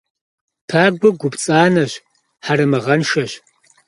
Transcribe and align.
Пагуэ 0.67 1.09
гу 1.19 1.27
пцӏанэщ, 1.33 1.93
хьэрэмыгъэншэщ. 2.45 3.31